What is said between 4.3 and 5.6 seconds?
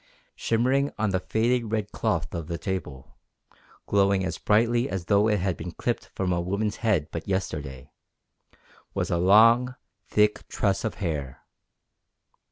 brightly as though it had